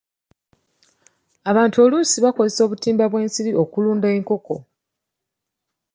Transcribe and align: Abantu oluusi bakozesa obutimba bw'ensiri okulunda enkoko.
Abantu 1.49 1.77
oluusi 1.85 2.17
bakozesa 2.25 2.61
obutimba 2.63 3.05
bw'ensiri 3.11 3.51
okulunda 3.63 4.07
enkoko. 4.17 4.55